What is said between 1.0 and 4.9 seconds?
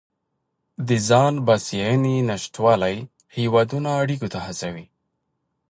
ځان بسیاینې نشتوالی هیوادونه اړیکو ته هڅوي